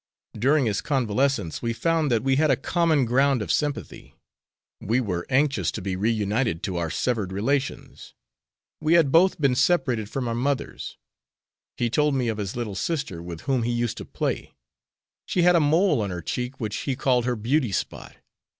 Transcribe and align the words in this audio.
During 0.33 0.65
his 0.65 0.81
convalescence 0.81 1.61
we 1.61 1.73
found 1.73 2.09
that 2.09 2.23
we 2.23 2.35
had 2.37 2.49
a 2.49 2.55
common 2.55 3.05
ground 3.05 3.39
of 3.43 3.51
sympathy. 3.51 4.15
We 4.79 4.99
were 4.99 5.27
anxious 5.29 5.71
to 5.73 5.81
be 5.83 5.95
reunited 5.95 6.63
to 6.63 6.77
our 6.77 6.89
severed 6.89 7.31
relations. 7.31 8.15
We 8.79 8.93
had 8.95 9.11
both 9.11 9.39
been 9.39 9.53
separated 9.53 10.09
from 10.09 10.27
our 10.27 10.33
mothers. 10.33 10.97
He 11.77 11.91
told 11.91 12.15
me 12.15 12.29
of 12.29 12.39
his 12.39 12.55
little 12.55 12.73
sister, 12.73 13.21
with 13.21 13.41
whom 13.41 13.61
he 13.61 13.71
used 13.71 13.97
to 13.97 14.05
play. 14.05 14.55
She 15.27 15.43
had 15.43 15.55
a 15.55 15.59
mole 15.59 16.01
on 16.01 16.09
her 16.09 16.23
cheek 16.23 16.59
which 16.59 16.77
he 16.77 16.95
called 16.95 17.25
her 17.25 17.35
beauty 17.35 17.71
spot. 17.71 18.15